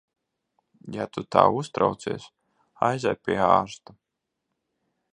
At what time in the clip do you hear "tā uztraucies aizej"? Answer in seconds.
1.35-3.23